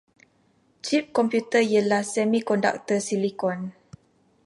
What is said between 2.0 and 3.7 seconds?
semikonduktor silicon.